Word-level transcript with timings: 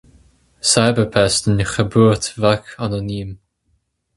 Cyberpesten 0.69 1.57
gebeurt 1.73 2.25
vaak 2.41 2.65
anoniem. 2.85 3.31